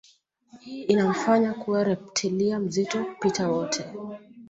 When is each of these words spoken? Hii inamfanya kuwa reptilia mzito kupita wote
Hii 0.59 0.83
inamfanya 0.83 1.53
kuwa 1.53 1.83
reptilia 1.83 2.59
mzito 2.59 3.05
kupita 3.05 3.47
wote 3.51 3.85